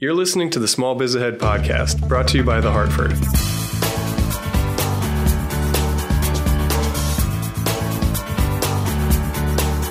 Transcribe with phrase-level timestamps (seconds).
[0.00, 3.10] You're listening to the Small Biz Ahead podcast, brought to you by The Hartford.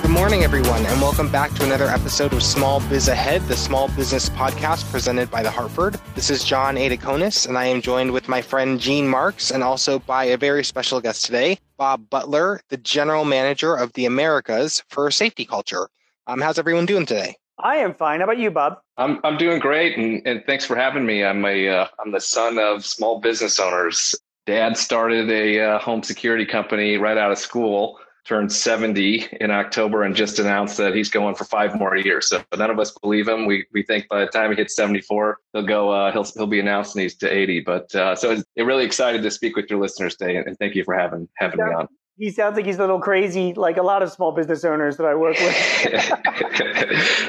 [0.00, 3.88] Good morning, everyone, and welcome back to another episode of Small Biz Ahead, the small
[3.88, 6.00] business podcast presented by The Hartford.
[6.14, 9.98] This is Jon Aidukonis, and I am joined with my friend Gene Marks and also
[9.98, 15.10] by a very special guest today, Bob Butler, the general manager of the Americas for
[15.10, 15.90] Safety Culture.
[16.26, 17.36] Um, how's everyone doing today?
[17.60, 18.20] I am fine.
[18.20, 18.78] How about you, Bob?
[18.96, 21.24] I'm I'm doing great, and, and thanks for having me.
[21.24, 24.14] I'm a uh, I'm the son of small business owners.
[24.46, 27.98] Dad started a uh, home security company right out of school.
[28.24, 32.28] Turned 70 in October and just announced that he's going for five more years.
[32.28, 33.46] So none of us believe him.
[33.46, 35.90] We we think by the time he hits 74, he'll go.
[35.90, 37.60] Uh, he'll he'll be announcing he's to 80.
[37.60, 40.74] But uh, so it's, really excited to speak with your listeners today, and, and thank
[40.74, 41.66] you for having having yeah.
[41.66, 44.64] me on he sounds like he's a little crazy, like a lot of small business
[44.64, 45.54] owners that I work with.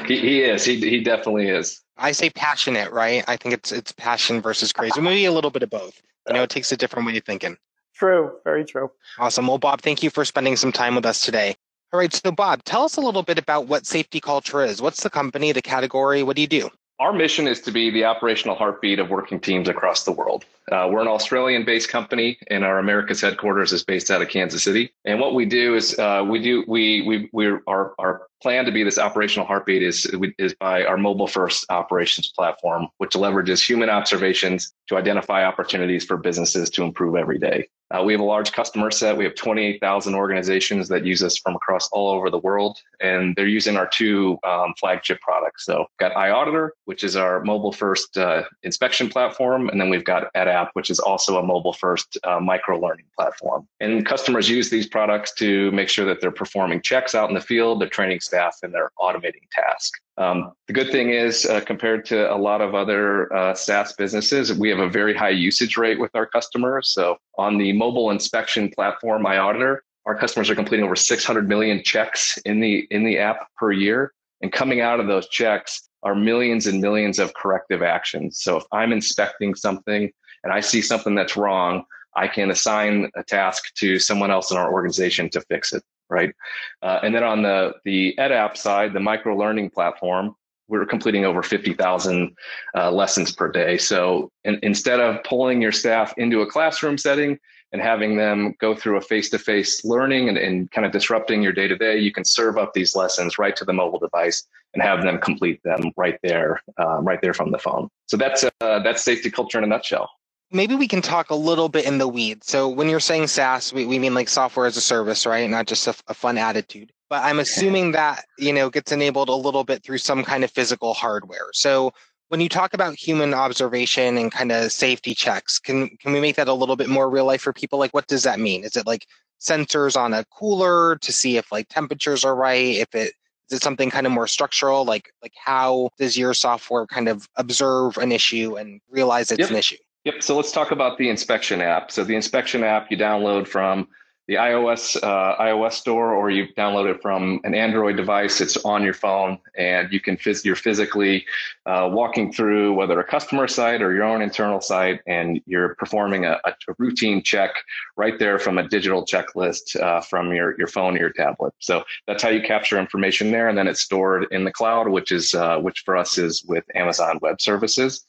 [0.06, 0.64] he, he, is.
[0.64, 1.80] He, he definitely is.
[1.96, 3.24] I say passionate, right?
[3.28, 5.00] I think it's it's passion versus crazy.
[5.00, 6.02] Maybe a little bit of both.
[6.26, 7.56] You know, it takes a different way of thinking.
[7.94, 8.32] True.
[8.44, 8.90] Very true.
[9.18, 9.46] Awesome.
[9.46, 11.54] Well, Bob, thank you for spending some time with us today.
[11.92, 12.12] All right.
[12.12, 14.80] So, Bob, tell us a little bit about what Safety Culture is.
[14.80, 16.22] What's the company, the category?
[16.22, 16.70] What do you do?
[17.00, 20.44] Our mission is to be the operational heartbeat of working teams across the world.
[20.70, 24.62] Uh, we're an Australian based company, and our America's headquarters is based out of Kansas
[24.62, 24.92] City.
[25.06, 28.70] And what we do is uh, we do we we we our our plan to
[28.70, 30.06] be this operational heartbeat is
[30.38, 36.18] is by our mobile first operations platform, which leverages human observations to identify opportunities for
[36.18, 37.66] businesses to improve every day.
[37.90, 39.16] Uh, we have a large customer set.
[39.16, 43.48] We have 28,000 organizations that use us from across all over the world, and they're
[43.48, 45.64] using our two um, flagship products.
[45.66, 50.04] So, we've got iAuditor, which is our mobile first uh, inspection platform, and then we've
[50.04, 53.66] got EdApp, which is also a mobile first uh, micro learning platform.
[53.80, 57.40] And customers use these products to make sure that they're performing checks out in the
[57.40, 59.98] field, they're training staff, and they're automating tasks.
[60.18, 64.52] Um, the good thing is, uh, compared to a lot of other uh, SaaS businesses,
[64.52, 66.92] we have a very high usage rate with our customers.
[66.92, 72.38] So on the mobile inspection platform, iAuditor, our customers are completing over 600 million checks
[72.44, 76.66] in the in the app per year, and coming out of those checks are millions
[76.66, 78.40] and millions of corrective actions.
[78.40, 80.10] So if I'm inspecting something
[80.42, 81.84] and I see something that's wrong,
[82.16, 86.34] I can assign a task to someone else in our organization to fix it right?
[86.82, 90.34] Uh, and then on the the EdApp side, the micro learning platform,
[90.68, 92.36] we're completing over 50,000
[92.76, 93.76] uh, lessons per day.
[93.76, 97.38] So in, instead of pulling your staff into a classroom setting
[97.72, 101.98] and having them go through a face-to-face learning and, and kind of disrupting your day-to-day,
[101.98, 104.44] you can serve up these lessons right to the mobile device
[104.74, 107.88] and have them complete them right there, um, right there from the phone.
[108.06, 110.10] So that's uh, that's safety culture in a nutshell
[110.50, 112.46] maybe we can talk a little bit in the weeds.
[112.46, 115.48] So when you're saying SaaS, we, we mean like software as a service, right?
[115.48, 116.92] Not just a, a fun attitude.
[117.08, 120.50] But I'm assuming that, you know, gets enabled a little bit through some kind of
[120.50, 121.48] physical hardware.
[121.52, 121.92] So
[122.28, 126.36] when you talk about human observation and kind of safety checks, can can we make
[126.36, 127.80] that a little bit more real life for people?
[127.80, 128.62] Like what does that mean?
[128.62, 129.06] Is it like
[129.40, 132.76] sensors on a cooler to see if like temperatures are right?
[132.76, 133.12] If it
[133.48, 134.84] is it something kind of more structural?
[134.84, 139.50] Like like how does your software kind of observe an issue and realize it's yep.
[139.50, 139.76] an issue?
[140.04, 140.22] Yep.
[140.22, 141.90] So let's talk about the inspection app.
[141.90, 143.88] So the inspection app you download from
[144.28, 148.40] the iOS uh, iOS store, or you download it from an Android device.
[148.40, 151.26] It's on your phone, and you can phys- you're physically
[151.66, 156.26] uh, walking through whether a customer site or your own internal site, and you're performing
[156.26, 157.50] a, a routine check
[157.96, 161.52] right there from a digital checklist uh, from your your phone or your tablet.
[161.58, 165.10] So that's how you capture information there, and then it's stored in the cloud, which
[165.10, 168.04] is uh, which for us is with Amazon Web Services.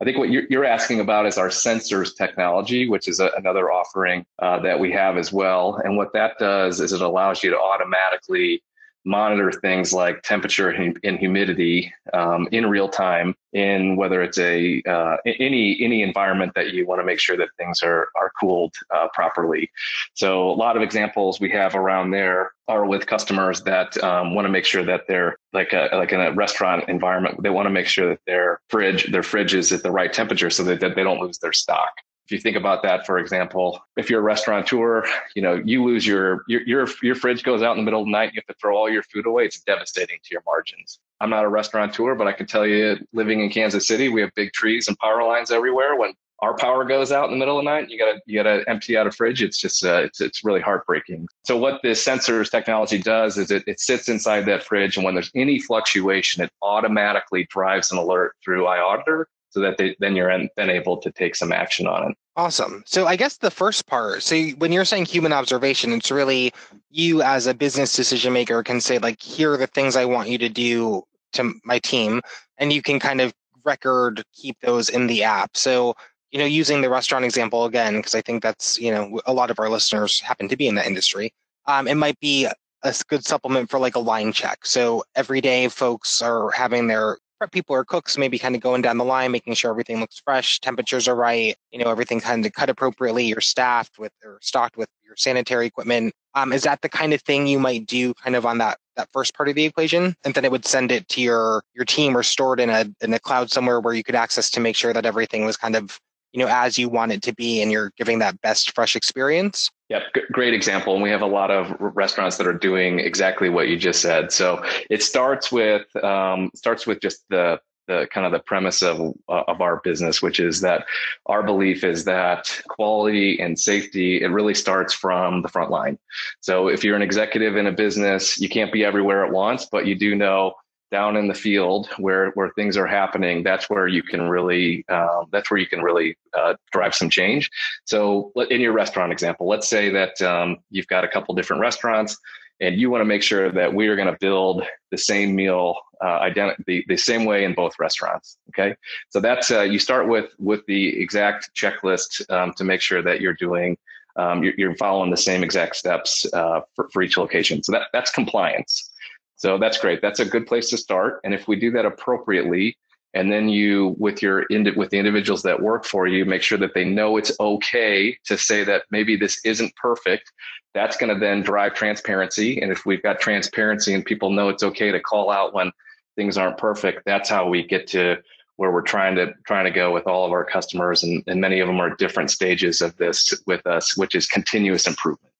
[0.00, 3.70] I think what you're, you're asking about is our sensors technology, which is a, another
[3.70, 5.80] offering uh, that we have as well.
[5.84, 8.62] And what that does is it allows you to automatically
[9.06, 15.16] monitor things like temperature and humidity um, in real time in whether it's a uh,
[15.24, 19.06] any any environment that you want to make sure that things are are cooled uh,
[19.14, 19.70] properly.
[20.14, 24.44] So a lot of examples we have around there are with customers that um, want
[24.44, 27.42] to make sure that they're like a like in a restaurant environment.
[27.42, 30.50] They want to make sure that their fridge their fridge is at the right temperature
[30.50, 31.92] so that, that they don't lose their stock
[32.26, 35.04] if you think about that, for example, if you're a restaurateur,
[35.36, 38.06] you know, you lose your, your, your, your fridge goes out in the middle of
[38.06, 39.44] the night, you have to throw all your food away.
[39.44, 40.98] It's devastating to your margins.
[41.20, 44.30] I'm not a restaurateur, but I can tell you living in Kansas City, we have
[44.34, 45.94] big trees and power lines everywhere.
[45.94, 48.68] When our power goes out in the middle of the night, you gotta, you gotta
[48.68, 49.40] empty out a fridge.
[49.40, 51.28] It's just, uh, it's, it's really heartbreaking.
[51.44, 54.96] So what this sensors technology does is it, it sits inside that fridge.
[54.96, 59.96] And when there's any fluctuation, it automatically drives an alert through iAuditor so that they,
[60.00, 62.18] then you're then able to take some action on it.
[62.36, 62.82] Awesome.
[62.86, 66.52] So I guess the first part, so when you're saying human observation, it's really
[66.90, 70.28] you as a business decision maker can say like, here are the things I want
[70.28, 71.02] you to do
[71.32, 72.20] to my team,
[72.58, 73.32] and you can kind of
[73.64, 75.56] record keep those in the app.
[75.56, 75.94] So,
[76.30, 79.50] you know, using the restaurant example again, because I think that's, you know, a lot
[79.50, 81.32] of our listeners happen to be in that industry.
[81.66, 82.46] Um, it might be
[82.82, 84.66] a good supplement for like a line check.
[84.66, 88.82] So every day folks are having their prep people or cooks maybe kind of going
[88.82, 92.44] down the line, making sure everything looks fresh, temperatures are right, you know, everything kind
[92.44, 96.14] of cut appropriately, you're staffed with or stocked with your sanitary equipment.
[96.34, 99.08] Um, is that the kind of thing you might do kind of on that that
[99.12, 100.14] first part of the equation?
[100.24, 103.12] And then it would send it to your your team or stored in a in
[103.14, 105.98] a cloud somewhere where you could access to make sure that everything was kind of
[106.36, 109.70] you know as you want it to be and you're giving that best fresh experience
[109.88, 110.02] Yep,
[110.32, 110.94] great example.
[110.94, 114.32] And we have a lot of restaurants that are doing exactly what you just said.
[114.32, 114.60] So
[114.90, 118.98] it starts with um, starts with just the the kind of the premise of
[119.28, 120.86] uh, of our business, which is that
[121.26, 125.98] our belief is that quality and safety it really starts from the front line.
[126.40, 129.86] So if you're an executive in a business, you can't be everywhere at once, but
[129.86, 130.54] you do know
[130.90, 135.24] down in the field where where things are happening that's where you can really uh,
[135.32, 137.50] that's where you can really uh, drive some change.
[137.84, 142.16] So in your restaurant example let's say that um, you've got a couple different restaurants
[142.60, 145.76] and you want to make sure that we are going to build the same meal
[146.00, 148.76] uh, identi- the, the same way in both restaurants okay?
[149.10, 153.20] So that's uh, you start with with the exact checklist um, to make sure that
[153.20, 153.76] you're doing
[154.16, 157.62] um, you're, you're, following the same exact steps uh, for, for each location.
[157.62, 158.90] So that that's compliance
[159.36, 160.00] so that's great.
[160.02, 161.20] That's a good place to start.
[161.24, 162.76] And if we do that appropriately,
[163.14, 164.46] and then you with your
[164.76, 168.36] with the individuals that work for you, make sure that they know it's okay to
[168.36, 170.32] say that maybe this isn't perfect.
[170.74, 172.60] That's going to then drive transparency.
[172.60, 175.72] And if we've got transparency and people know it's okay to call out when
[176.16, 178.18] things aren't perfect, that's how we get to
[178.56, 181.60] where we're trying to trying to go with all of our customers and, and many
[181.60, 185.32] of them are different stages of this with us which is continuous improvement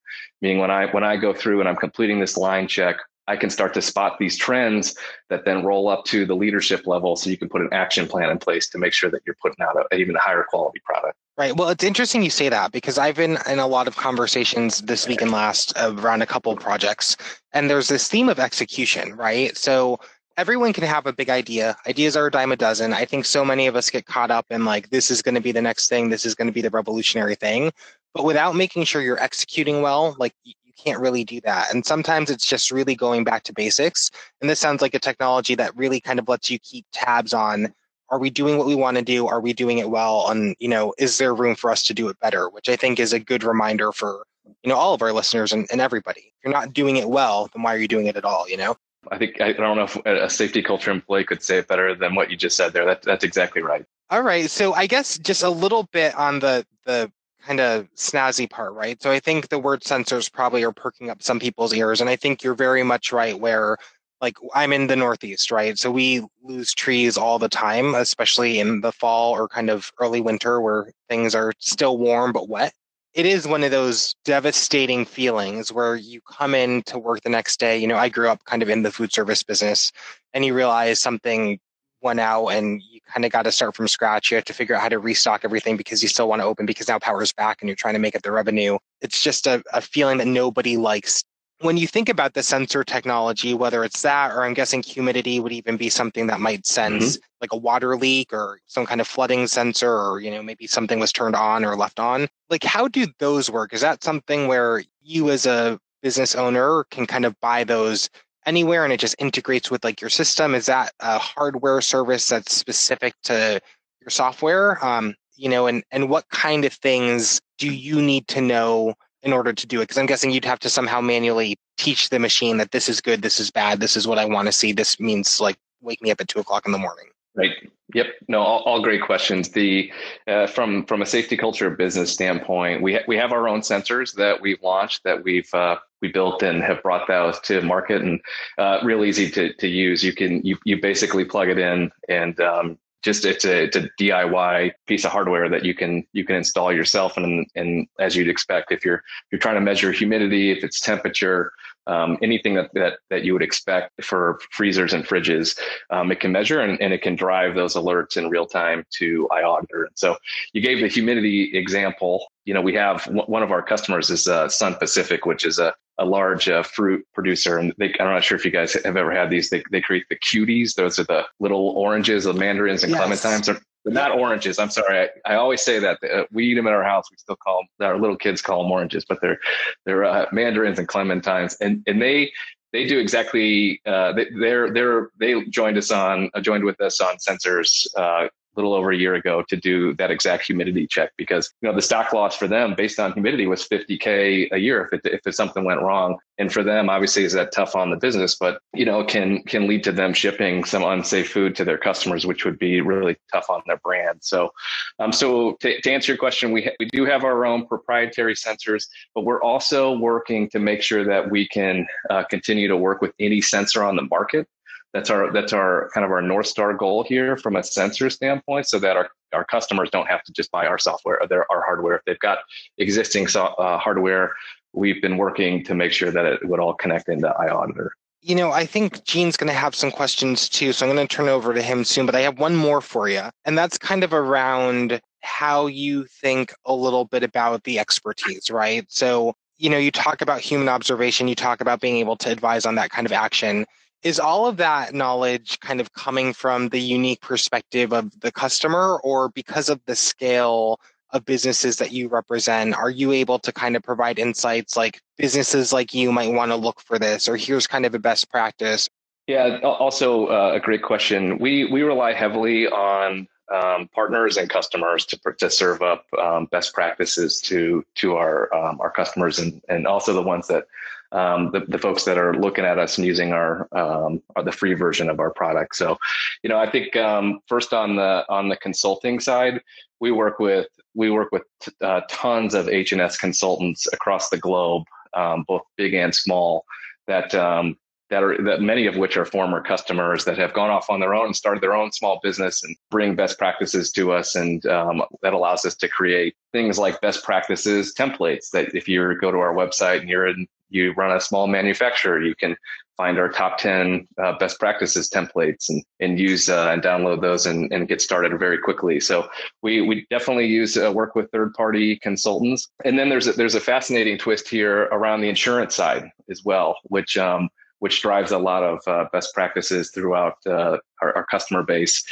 [0.43, 3.51] meaning when i when i go through and i'm completing this line check I can
[3.51, 4.97] start to spot these trends
[5.31, 8.31] that then roll up to the leadership level so you can put an action plan
[8.31, 11.17] in place to make sure that you're putting out a, even a higher quality product.
[11.37, 11.55] Right.
[11.55, 15.07] Well, it's interesting you say that because I've been in a lot of conversations this
[15.07, 17.17] week and last around a couple of projects,
[17.53, 19.55] and there's this theme of execution, right?
[19.57, 20.01] So
[20.39, 21.77] everyone can have a big idea.
[21.87, 22.93] Ideas are a dime a dozen.
[22.93, 25.41] I think so many of us get caught up in like, this is going to
[25.41, 27.73] be the next thing, this is going to be the revolutionary thing.
[28.15, 30.35] But without making sure you're executing well, like
[30.77, 31.73] can't really do that.
[31.73, 34.11] And sometimes it's just really going back to basics.
[34.41, 37.73] And this sounds like a technology that really kind of lets you keep tabs on
[38.11, 39.27] are we doing what we want to do?
[39.27, 40.31] Are we doing it well?
[40.31, 42.49] And, you know, is there room for us to do it better?
[42.49, 44.25] Which I think is a good reminder for,
[44.63, 46.21] you know, all of our listeners and, and everybody.
[46.21, 48.57] If you're not doing it well, then why are you doing it at all, you
[48.57, 48.77] know?
[49.11, 52.15] I think I don't know if a safety culture employee could say it better than
[52.15, 52.85] what you just said there.
[52.85, 53.85] That, that's exactly right.
[54.11, 54.51] All right.
[54.51, 57.11] So I guess just a little bit on the the
[57.43, 59.01] kind of snazzy part, right?
[59.03, 62.01] So I think the word sensors probably are perking up some people's ears.
[62.01, 63.77] And I think you're very much right where
[64.21, 65.79] like I'm in the Northeast, right?
[65.79, 70.21] So we lose trees all the time, especially in the fall or kind of early
[70.21, 72.73] winter where things are still warm but wet.
[73.15, 77.59] It is one of those devastating feelings where you come in to work the next
[77.59, 77.79] day.
[77.79, 79.91] You know, I grew up kind of in the food service business
[80.35, 81.59] and you realize something
[82.03, 84.31] went out and you kind of got to start from scratch.
[84.31, 86.67] You have to figure out how to restock everything because you still want to open
[86.67, 88.79] because now power's back and you're trying to make up the revenue.
[89.01, 91.23] It's just a, a feeling that nobody likes.
[91.61, 95.53] When you think about the sensor technology, whether it's that or I'm guessing humidity would
[95.53, 97.25] even be something that might sense mm-hmm.
[97.41, 101.01] like a water leak or some kind of flooding sensor or you know maybe something
[101.01, 102.29] was turned on or left on.
[102.51, 103.73] Like how do those work?
[103.73, 108.11] Is that something where you as a business owner can kind of buy those
[108.47, 110.55] anywhere and it just integrates with like your system?
[110.55, 113.61] Is that a hardware service that's specific to
[114.01, 114.85] your software?
[114.85, 119.33] Um, you know, and and what kind of things do you need to know in
[119.33, 119.85] order to do it?
[119.85, 123.23] Because I'm guessing you'd have to somehow manually teach the machine that this is good,
[123.23, 124.73] this is bad, this is what I want to see.
[124.73, 127.07] This means like wake me up at two o'clock in the morning.
[127.35, 127.53] Right.
[127.95, 128.07] Yep.
[128.29, 129.51] No, all, all great questions.
[129.51, 129.93] The
[130.27, 134.15] uh, from from a safety culture business standpoint, we ha- we have our own sensors
[134.15, 138.21] that we've launched that we've uh, we built and have brought those to market and
[138.59, 140.03] uh, real easy to to use.
[140.03, 143.89] You can you you basically plug it in and um, just it's a it's a
[144.01, 148.29] DIY piece of hardware that you can you can install yourself and and as you'd
[148.29, 151.53] expect if you're you're trying to measure humidity, if it's temperature,
[151.87, 155.57] um, anything that, that that you would expect for freezers and fridges,
[155.91, 159.29] um, it can measure and, and it can drive those alerts in real time to
[159.31, 159.87] iAuditor.
[159.95, 160.17] So
[160.53, 162.27] you gave the humidity example.
[162.45, 165.75] You know, we have one of our customers is uh, Sun Pacific, which is a,
[165.99, 169.13] a large uh, fruit producer, and they, I'm not sure if you guys have ever
[169.13, 169.51] had these.
[169.51, 173.01] They, they create the cuties; those are the little oranges, the mandarins, and yes.
[173.01, 173.61] clementines.
[173.85, 174.59] They're not oranges.
[174.59, 175.09] I'm sorry.
[175.25, 177.07] I, I always say that uh, we eat them at our house.
[177.11, 179.39] We still call them, our little kids call them oranges, but they're
[179.85, 182.31] they're uh, mandarins and clementines, and and they
[182.73, 187.01] they do exactly uh, they, they're they're they joined us on uh, joined with us
[187.01, 191.53] on sensors uh, little over a year ago to do that exact humidity check because
[191.61, 195.05] you know the stock loss for them based on humidity was 50k a year if
[195.05, 196.19] it, if something went wrong.
[196.39, 199.67] And for them obviously is that tough on the business but you know can can
[199.67, 203.49] lead to them shipping some unsafe food to their customers which would be really tough
[203.49, 204.19] on their brand.
[204.23, 204.51] So
[204.99, 208.35] um so to, to answer your question we ha- we do have our own proprietary
[208.35, 213.01] sensors but we're also working to make sure that we can uh, continue to work
[213.01, 214.47] with any sensor on the market
[214.93, 218.67] that's our that's our kind of our north star goal here from a sensor standpoint,
[218.67, 221.63] so that our our customers don't have to just buy our software or their our
[221.63, 221.97] hardware.
[221.97, 222.39] If they've got
[222.79, 224.33] existing so, uh, hardware,
[224.73, 227.91] we've been working to make sure that it would all connect into iAuditor.
[228.23, 231.15] You know, I think Gene's going to have some questions too, so I'm going to
[231.15, 232.07] turn over to him soon.
[232.07, 236.55] But I have one more for you, and that's kind of around how you think
[236.65, 238.87] a little bit about the expertise, right?
[238.89, 242.65] So, you know, you talk about human observation, you talk about being able to advise
[242.65, 243.67] on that kind of action
[244.03, 248.99] is all of that knowledge kind of coming from the unique perspective of the customer
[249.03, 250.79] or because of the scale
[251.11, 255.73] of businesses that you represent are you able to kind of provide insights like businesses
[255.73, 258.89] like you might want to look for this or here's kind of a best practice?
[259.27, 261.39] Yeah also uh, a great question.
[261.39, 266.75] We we rely heavily on um, partners and customers to, to serve up um, best
[266.75, 270.67] practices to to our um, our customers and and also the ones that
[271.13, 274.75] um, the, the folks that are looking at us and using our, um, the free
[274.75, 275.77] version of our product.
[275.77, 275.97] So,
[276.43, 279.61] you know, I think um, first on the on the consulting side,
[280.01, 281.43] we work with we work with
[281.81, 284.85] uh, tons of H&S consultants across the globe,
[285.15, 286.65] um, both big and small,
[287.07, 287.77] that um,
[288.09, 291.15] that are that many of which are former customers that have gone off on their
[291.15, 295.03] own and started their own small business and bring best practices to us and um,
[295.23, 299.39] that allows us to create things like best practices templates that if you go to
[299.39, 302.57] our website and you're in you run a small manufacturer, you can
[302.97, 307.47] find our top 10 uh, best practices templates and, and use uh, and download those
[307.47, 308.99] and, and get started very quickly.
[309.01, 309.29] So
[309.63, 312.69] we, we definitely use uh, work with third party consultants.
[312.85, 316.79] And then there's a, there's a fascinating twist here around the insurance side as well,
[316.85, 317.49] which um,
[317.81, 322.03] which drives a lot of uh, best practices throughout uh, our, our, customer base.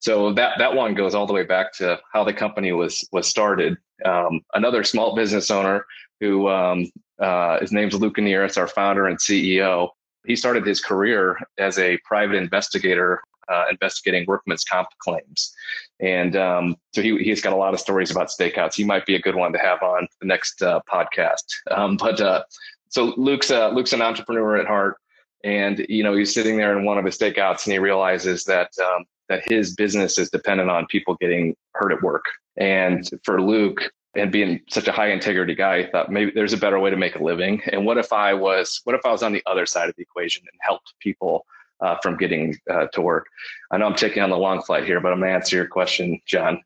[0.00, 3.28] So that that one goes all the way back to how the company was was
[3.28, 3.76] started.
[4.04, 5.86] Um, another small business owner
[6.20, 6.90] who um,
[7.22, 9.90] uh, his name's Luke It's our founder and CEO.
[10.26, 15.52] He started his career as a private investigator uh, investigating workman's comp claims.
[16.00, 18.74] And um, so he, he's got a lot of stories about stakeouts.
[18.74, 21.44] He might be a good one to have on the next uh, podcast.
[21.70, 22.44] Um, but uh,
[22.88, 24.96] so Luke's, uh, Luke's an entrepreneur at heart.
[25.44, 28.70] And, you know, he's sitting there in one of his stakeouts and he realizes that,
[28.80, 32.24] um, that his business is dependent on people getting hurt at work.
[32.56, 36.58] And for Luke, and being such a high integrity guy, I thought maybe there's a
[36.58, 37.62] better way to make a living.
[37.72, 40.02] And what if I was, what if I was on the other side of the
[40.02, 41.46] equation and helped people
[41.80, 43.26] uh, from getting uh, to work?
[43.70, 46.20] I know I'm taking on the long flight here, but I'm to answer your question,
[46.26, 46.60] Jon.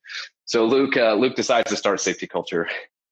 [0.45, 2.69] So Luke, uh, Luke decides to start safety culture.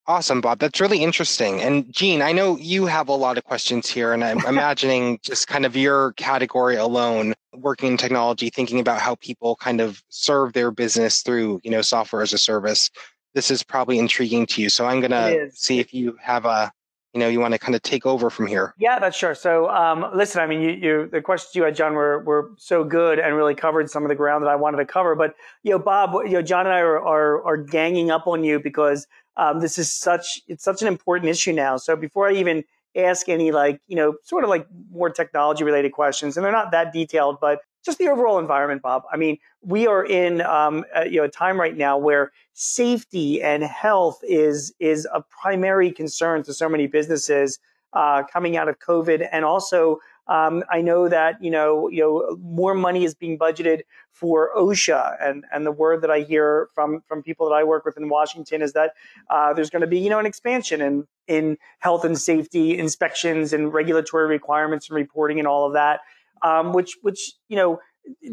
[0.07, 0.59] Awesome, Bob.
[0.59, 1.63] That's really interesting.
[1.63, 5.49] And Gene, I know you have a lot of questions here, and I'm imagining just
[5.49, 10.53] kind of your category alone, working in technology, thinking about how people kind of serve
[10.53, 12.91] their business through, you know, software as a service
[13.35, 14.69] this is probably intriguing to you.
[14.69, 16.73] So I'm going to see if you have a,
[17.13, 18.75] you know, you want to kind of take over from here.
[18.79, 19.35] Yeah, that's sure.
[19.35, 22.83] So um, listen, I mean, you, you, the questions you had, Jon, were, were so
[22.83, 25.15] good and really covered some of the ground that I wanted to cover.
[25.15, 28.43] But, you know, Bob, you know, Jon and I are, are, are ganging up on
[28.43, 31.77] you because um, this is such, it's such an important issue now.
[31.77, 32.65] So before I even
[32.97, 36.71] ask any like, you know, sort of like more technology related questions, and they're not
[36.71, 39.03] that detailed, but just the overall environment, Bob.
[39.13, 43.43] I mean, we are in um, a, you know a time right now where safety
[43.43, 47.59] and health is is a primary concern to so many businesses
[47.93, 52.37] uh, coming out of COVID, and also um, I know that you know you know
[52.41, 57.03] more money is being budgeted for OSHA, and and the word that I hear from
[57.07, 58.95] from people that I work with in Washington is that
[59.29, 63.53] uh, there's going to be you know an expansion in in health and safety inspections
[63.53, 66.01] and regulatory requirements and reporting and all of that
[66.45, 67.81] um, which which you know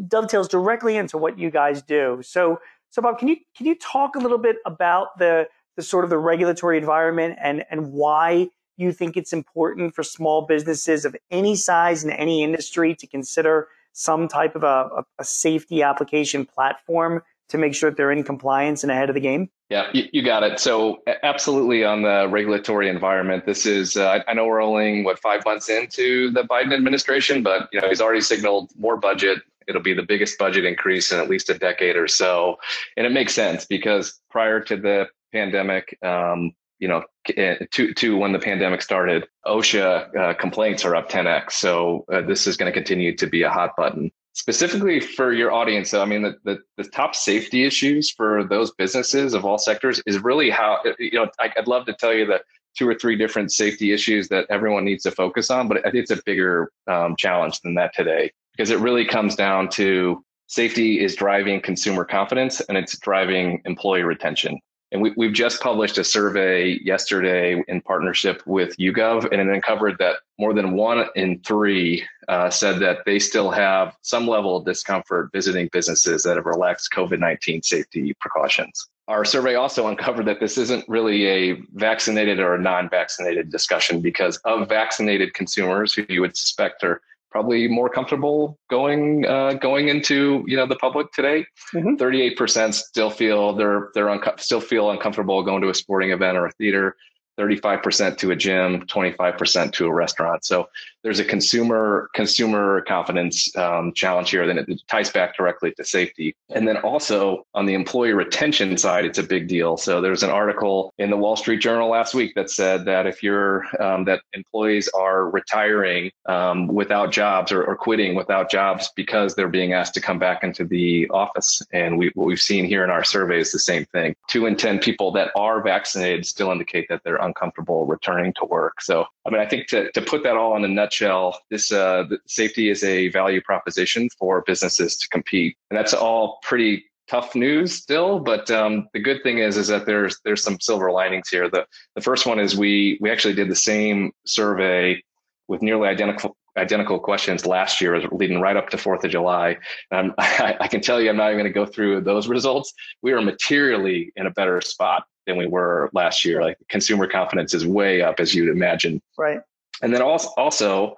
[0.06, 2.20] dovetails directly into what you guys do.
[2.22, 6.04] So so Bob, can you can you talk a little bit about the the sort
[6.04, 11.16] of the regulatory environment and and why you think it's important for small businesses of
[11.30, 17.22] any size in any industry to consider some type of a, a safety application platform
[17.48, 19.50] to make sure that they're in compliance and ahead of the game?
[19.68, 20.60] Yeah, you, got it.
[20.60, 25.44] So, absolutely on the regulatory environment, this is, uh, I know we're only, what, five
[25.44, 29.40] months into the Biden administration, but, you know, he's already signaled more budget.
[29.66, 32.56] It'll be the biggest budget increase in at least a decade or so.
[32.96, 37.04] And it makes sense because prior to the pandemic, um, you know,
[37.36, 41.52] eh, to to when the pandemic started, OSHA uh, complaints are up 10x.
[41.52, 44.10] So uh, this is going to continue to be a hot button.
[44.34, 48.72] Specifically for your audience, so I mean, the, the, the top safety issues for those
[48.72, 51.28] businesses of all sectors is really how you know.
[51.38, 52.42] I, I'd love to tell you that
[52.76, 55.96] two or three different safety issues that everyone needs to focus on, but I think
[55.96, 61.02] it's a bigger um, challenge than that today because it really comes down to safety
[61.02, 64.58] is driving consumer confidence and it's driving employee retention.
[64.92, 69.96] And we, we've just published a survey yesterday in partnership with YouGov, and it uncovered
[69.98, 74.66] that more than one in three uh, said that they still have some level of
[74.66, 78.86] discomfort visiting businesses that have relaxed COVID 19 safety precautions.
[79.08, 84.36] Our survey also uncovered that this isn't really a vaccinated or non vaccinated discussion because
[84.44, 87.00] of vaccinated consumers who you would suspect are
[87.32, 91.44] probably more comfortable going uh, going into you know the public today.
[91.74, 91.96] Mm-hmm.
[91.96, 96.46] 38% still feel they're they're unco- still feel uncomfortable going to a sporting event or
[96.46, 96.96] a theater.
[97.40, 100.44] 35% to a gym, 25% to a restaurant.
[100.44, 100.68] So
[101.02, 104.46] there's a consumer consumer confidence um, challenge here.
[104.46, 106.34] Then it ties back directly to safety.
[106.50, 109.76] And then also on the employee retention side, it's a big deal.
[109.76, 113.22] So there's an article in the Wall Street Journal last week that said that if
[113.22, 119.34] you're um, that employees are retiring um, without jobs or, or, quitting without jobs because
[119.34, 121.62] they're being asked to come back into the office.
[121.72, 124.14] And we, what we've seen here in our survey is the same thing.
[124.28, 128.80] Two in ten people that are vaccinated still indicate that they're uncomfortable returning to work.
[128.80, 132.04] So I mean, I think to to put that all in a nutshell this uh,
[132.26, 137.72] safety is a value proposition for businesses to compete, and that's all pretty tough news
[137.72, 138.18] still.
[138.18, 141.48] But um, the good thing is, is that there's there's some silver linings here.
[141.48, 145.00] The the first one is we we actually did the same survey
[145.46, 149.58] with nearly identical identical questions last year, leading right up to Fourth of July.
[149.90, 152.28] Um, and I, I can tell you, I'm not even going to go through those
[152.28, 152.72] results.
[153.02, 156.42] We are materially in a better spot than we were last year.
[156.42, 159.00] Like consumer confidence is way up, as you'd imagine.
[159.18, 159.40] Right.
[159.82, 160.94] And then also, also you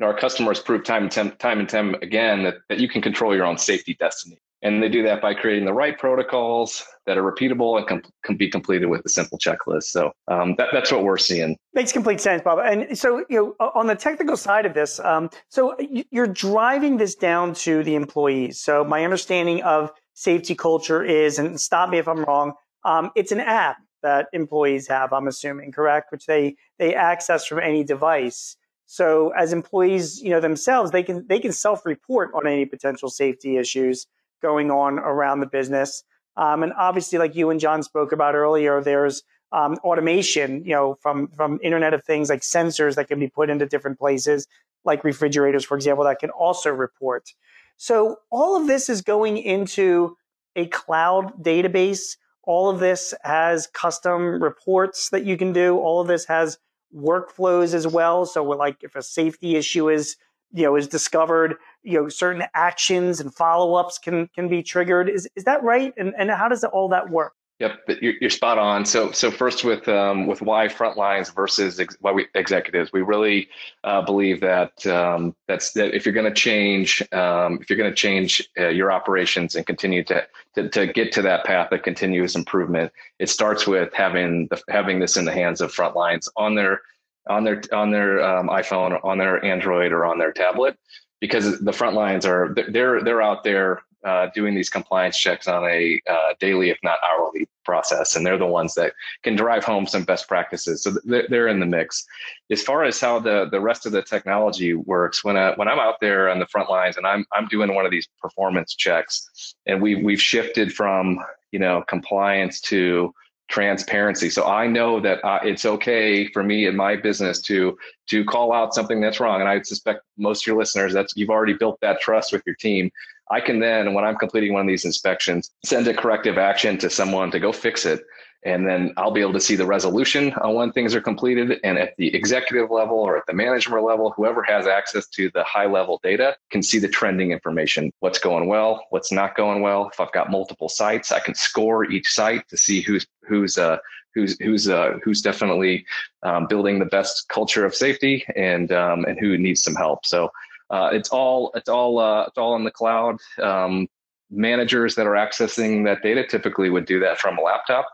[0.00, 3.02] know, our customers prove time and time, time and time again that, that you can
[3.02, 4.38] control your own safety destiny.
[4.64, 8.38] And they do that by creating the right protocols that are repeatable and com- can
[8.38, 9.84] be completed with a simple checklist.
[9.84, 11.58] So um, that, that's what we're seeing.
[11.74, 12.60] Makes complete sense, Bob.
[12.64, 15.76] And so, you know, on the technical side of this, um, so
[16.10, 18.58] you're driving this down to the employees.
[18.58, 22.54] So my understanding of safety culture is, and stop me if I'm wrong,
[22.86, 26.10] um, it's an app that employees have, I'm assuming, correct?
[26.10, 28.56] Which they they access from any device.
[28.86, 33.56] So as employees, you know, themselves, they can they can self-report on any potential safety
[33.56, 34.06] issues
[34.44, 36.04] going on around the business.
[36.36, 40.96] Um, and obviously, like you and Jon spoke about earlier, there's um, automation, you know,
[41.00, 44.46] from from Internet of Things like sensors that can be put into different places,
[44.84, 47.30] like refrigerators, for example, that can also report.
[47.76, 50.16] So all of this is going into
[50.54, 55.78] a cloud database all of this has custom reports that you can do.
[55.78, 56.58] All of this has
[56.94, 58.26] workflows as well.
[58.26, 60.16] So like if a safety issue is,
[60.52, 65.08] you know, is discovered, you know, certain actions and follow-ups can can be triggered.
[65.08, 65.94] Is is that right?
[65.96, 67.34] And and how does all that work?
[67.60, 68.84] Yep, you're, you're spot on.
[68.84, 73.48] So, so first with um, with why frontlines versus ex- why we, executives, we really
[73.84, 77.90] uh, believe that um, that's that if you're going to change, um, if you're going
[77.90, 81.82] to change uh, your operations and continue to, to, to get to that path of
[81.82, 86.56] continuous improvement, it starts with having the, having this in the hands of frontlines on
[86.56, 86.82] their
[87.28, 90.76] on their on their um, iPhone, on their Android, or on their tablet,
[91.24, 95.64] because the front lines are they're they're out there uh, doing these compliance checks on
[95.64, 99.86] a uh, daily, if not hourly process, and they're the ones that can drive home
[99.86, 100.82] some best practices.
[100.82, 102.04] So they're, they're in the mix.
[102.50, 105.78] As far as how the the rest of the technology works, when I, when I'm
[105.78, 109.54] out there on the front lines and I'm I'm doing one of these performance checks,
[109.64, 111.18] and we we've shifted from
[111.52, 113.14] you know compliance to
[113.54, 114.28] transparency.
[114.30, 118.52] So I know that uh, it's okay for me in my business to to call
[118.52, 121.78] out something that's wrong, and I suspect most of your listeners that's you've already built
[121.80, 122.90] that trust with your team.
[123.30, 126.90] I can then, when I'm completing one of these inspections, send a corrective action to
[126.90, 128.00] someone to go fix it.
[128.44, 131.60] And then I'll be able to see the resolution on when things are completed.
[131.64, 135.44] And at the executive level or at the management level, whoever has access to the
[135.44, 139.88] high level data can see the trending information what's going well, what's not going well.
[139.92, 143.78] If I've got multiple sites, I can score each site to see who's, who's, uh,
[144.14, 145.84] who's who's uh, who's definitely
[146.22, 150.06] um, building the best culture of safety and um, and who needs some help.
[150.06, 150.30] So
[150.70, 153.16] uh, it's all it's all uh, it's all in the cloud.
[153.42, 153.88] Um,
[154.30, 157.86] managers that are accessing that data typically would do that from a laptop.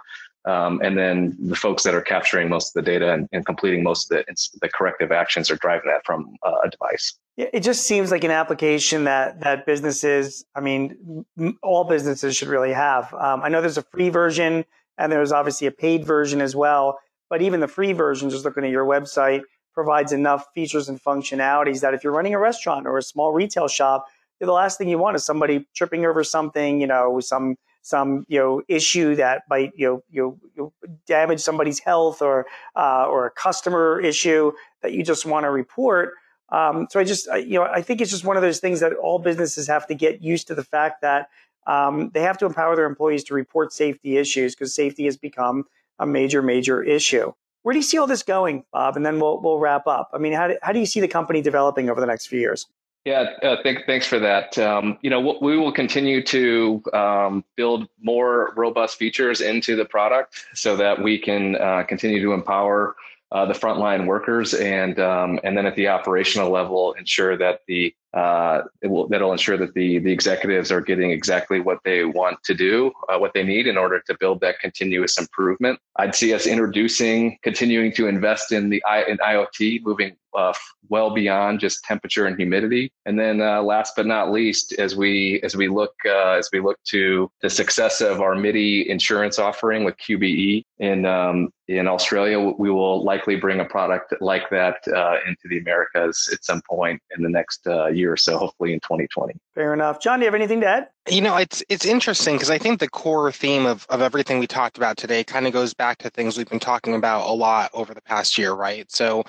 [0.47, 3.83] Um, and then the folks that are capturing most of the data and, and completing
[3.83, 7.19] most of the, the corrective actions are driving that from uh, a device.
[7.37, 11.25] It just seems like an application that that businesses, I mean,
[11.63, 13.13] all businesses should really have.
[13.15, 14.65] Um, I know there's a free version
[14.99, 16.99] and there's obviously a paid version as well.
[17.31, 21.81] but even the free version, just looking at your website, provides enough features and functionalities
[21.81, 24.07] that if you're running a restaurant or a small retail shop,
[24.41, 28.39] the last thing you want is somebody tripping over something, you know, some some you
[28.39, 30.73] know issue that might you know you,
[31.07, 36.15] damage somebody's health or uh, or a customer issue that you just want to report.
[36.51, 38.93] Um, so I just you know I think it's just one of those things that
[38.95, 41.29] all businesses have to get used to the fact that
[41.67, 45.65] um, they have to empower their employees to report safety issues because safety has become
[45.99, 47.33] a major major issue.
[47.63, 48.97] Where do you see all this going, Bob?
[48.97, 50.11] And then we'll we'll wrap up.
[50.13, 52.41] I mean, how do, how do you see the company developing over the next few
[52.41, 52.67] years?
[53.07, 54.59] Yeah, uh, th- thanks for that.
[54.59, 60.45] Um, you know, we will continue to um, build more robust features into the product
[60.55, 62.97] so that we can uh, continue to empower
[63.33, 67.95] uh, the frontline workers and um, and then at the operational level ensure that the
[68.15, 72.55] uh, will, that'll ensure that the the executives are getting exactly what they want to
[72.55, 75.79] do, uh, what they need in order to build that continuous improvement.
[75.97, 80.53] I'd see us introducing, continuing to invest in the I, in IoT, moving uh,
[80.89, 82.93] well beyond just temperature and humidity.
[83.07, 86.61] And then, uh, last but not least, as we as we look uh, as we
[86.61, 92.41] look to the success of our MIDI insurance offering with QBE in um, in Australia,
[92.41, 97.01] we will likely bring a product like that uh, into the Americas at some point
[97.17, 99.35] in the next uh, year or so, hopefully in 2020.
[99.55, 100.19] Fair enough, Jon.
[100.19, 100.89] Do you have anything to add?
[101.09, 104.47] You know, it's it's interesting because I think the core theme of of everything we
[104.47, 107.71] talked about today kind of goes back to things we've been talking about a lot
[107.75, 108.91] over the past year, right?
[108.91, 109.25] So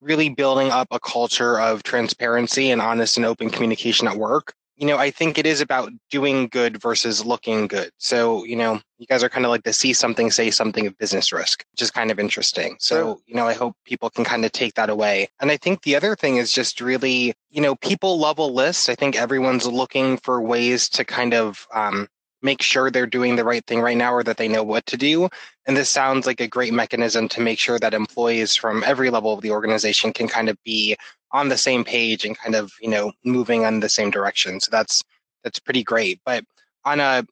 [0.00, 4.54] really building up a culture of transparency and honest and open communication at work.
[4.76, 7.90] You know, I think it is about doing good versus looking good.
[7.98, 10.96] So, you know, you guys are kind of like the see something, say something of
[10.98, 12.76] business risk, which is kind of interesting.
[12.78, 15.28] So, you know, I hope people can kind of take that away.
[15.40, 18.90] And I think the other thing is just really, you know, people love a list.
[18.90, 22.08] I think everyone's looking for ways to kind of um,
[22.46, 24.96] make sure they're doing the right thing right now or that they know what to
[24.96, 25.28] do.
[25.66, 29.34] And this sounds like a great mechanism to make sure that employees from every level
[29.34, 30.96] of the organization can kind of be
[31.32, 34.60] on the same page and kind of, you know, moving in the same direction.
[34.60, 35.02] So that's
[35.42, 36.20] that's pretty great.
[36.24, 36.44] But
[36.84, 37.26] on a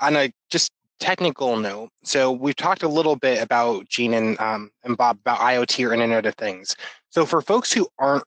[0.00, 4.70] on a just technical note, so we've talked a little bit about Gene and um,
[4.82, 6.74] and Bob about IoT or Internet of Things.
[7.10, 8.24] So for folks who aren't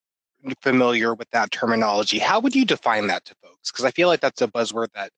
[0.62, 3.72] familiar with that terminology, how would you define that to folks?
[3.72, 5.12] Because I feel like that's a buzzword that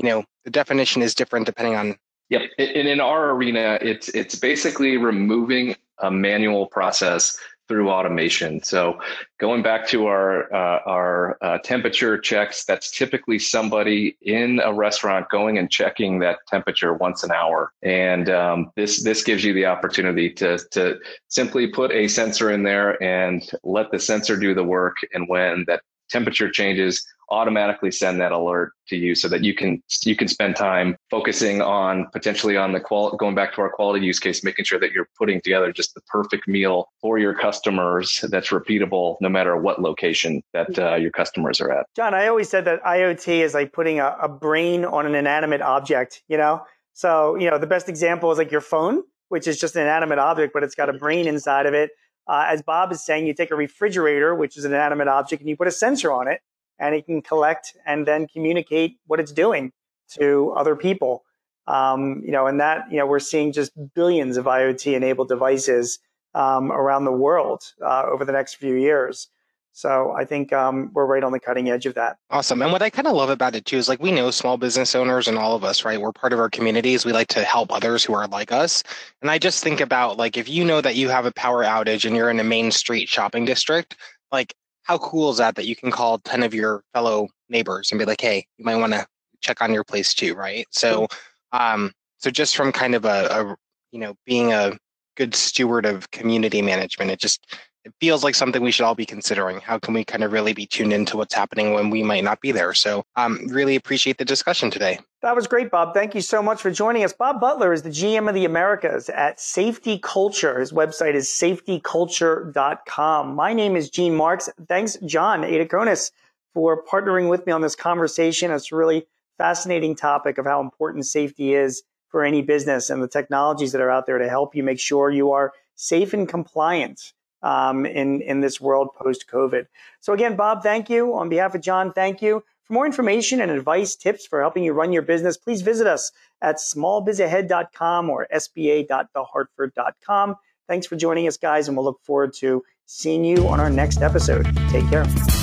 [0.00, 1.96] you know the definition is different depending on
[2.30, 2.42] Yep.
[2.58, 7.36] And in our arena, it's it's basically removing a manual process
[7.70, 8.60] through automation.
[8.64, 8.98] So
[9.38, 15.28] going back to our uh, our uh, temperature checks, that's typically somebody in a restaurant
[15.28, 17.72] going and checking that temperature once an hour.
[17.82, 22.62] And um, this this gives you the opportunity to to simply put a sensor in
[22.62, 24.96] there and let the sensor do the work.
[25.12, 29.80] And when that temperature changes, automatically send that alert to you so that you can
[30.04, 34.04] you can spend time focusing on potentially on the qual going back to our quality
[34.04, 38.24] use case making sure that you're putting together just the perfect meal for your customers
[38.30, 41.86] that's repeatable no matter what location that uh, your customers are at.
[41.94, 45.62] Jon i always said that iot is like putting a, a brain on an inanimate
[45.62, 46.62] object you know?
[46.92, 50.18] So you know the best example is like your phone which is just an inanimate
[50.18, 51.90] object but it's got a brain inside of it
[52.30, 55.48] uh, as Bob is saying, you take a refrigerator, which is an inanimate object, and
[55.48, 56.40] you put a sensor on it,
[56.78, 59.72] and it can collect and then communicate what it's doing
[60.12, 61.24] to other people.
[61.66, 65.98] Um, you know, and that you know we're seeing just billions of IoT enabled devices
[66.34, 69.28] um, around the world uh, over the next few years.
[69.72, 72.18] So I think um, we're right on the cutting edge of that.
[72.30, 72.60] Awesome.
[72.60, 74.94] And what I kind of love about it too is like we know small business
[74.94, 76.00] owners and all of us, right?
[76.00, 77.04] We're part of our communities.
[77.04, 78.82] We like to help others who are like us.
[79.22, 82.04] And I just think about like if you know that you have a power outage
[82.04, 83.96] and you're in a main street shopping district,
[84.32, 87.98] like how cool is that that you can call 10 of your fellow neighbors and
[87.98, 89.06] be like, hey, you might want to
[89.40, 90.66] check on your place too, right?
[90.70, 91.06] So,
[91.52, 93.56] um, so just from kind of a, a,
[93.92, 94.76] you know, being a
[95.16, 97.46] good steward of community management, it just
[97.84, 99.60] it feels like something we should all be considering.
[99.60, 102.40] How can we kind of really be tuned into what's happening when we might not
[102.40, 102.74] be there?
[102.74, 104.98] So, um, really appreciate the discussion today.
[105.22, 105.94] That was great, Bob.
[105.94, 107.12] Thank you so much for joining us.
[107.12, 110.60] Bob Butler is the GM of the Americas at Safety Culture.
[110.60, 113.34] His website is safetyculture.com.
[113.34, 114.50] My name is Gene Marks.
[114.68, 116.10] Thanks, Jon Aidukonis,
[116.52, 118.50] for partnering with me on this conversation.
[118.50, 119.06] It's a really
[119.38, 123.90] fascinating topic of how important safety is for any business and the technologies that are
[123.90, 128.40] out there to help you make sure you are safe and compliant um, in, in
[128.40, 129.66] this world post COVID.
[130.00, 131.14] So, again, Bob, thank you.
[131.14, 132.42] On behalf of Jon, thank you.
[132.64, 136.12] For more information and advice, tips for helping you run your business, please visit us
[136.40, 140.36] at smallbizahead.com or sba.thehartford.com.
[140.68, 144.02] Thanks for joining us, guys, and we'll look forward to seeing you on our next
[144.02, 144.44] episode.
[144.70, 145.39] Take care.